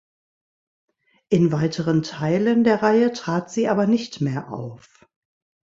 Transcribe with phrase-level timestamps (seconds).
[1.29, 5.07] In weiteren Teilen der Reihe trat sie aber nicht mehr auf.